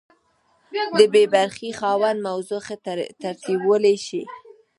د 0.97 0.99
بي 1.13 1.23
برخې 1.35 1.69
خاوند 1.79 2.19
موضوع 2.27 2.59
ښه 2.67 2.75
ترتیبولی 3.23 3.95
شي. 4.07 4.21